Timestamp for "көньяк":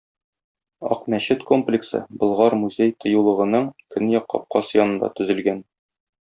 3.97-4.27